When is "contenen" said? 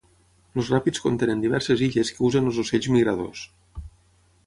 1.03-1.45